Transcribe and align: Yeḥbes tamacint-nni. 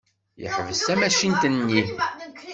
Yeḥbes 0.41 0.79
tamacint-nni. 0.87 1.81